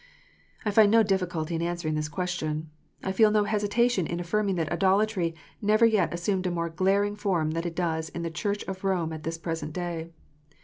[0.65, 2.71] I find no difficulty in answering this question.
[3.03, 7.51] I feel no hesitation in affirming that idolatry never yet assumed a more glaring form
[7.51, 10.09] than it does in the Clmrcli of Rome at this present day.